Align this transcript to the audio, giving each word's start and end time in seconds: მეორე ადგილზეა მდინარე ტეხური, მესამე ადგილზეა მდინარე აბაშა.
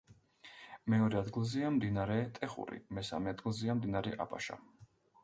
მეორე 0.93 1.19
ადგილზეა 1.19 1.69
მდინარე 1.75 2.15
ტეხური, 2.37 2.79
მესამე 3.01 3.33
ადგილზეა 3.35 3.77
მდინარე 3.83 4.15
აბაშა. 4.27 4.59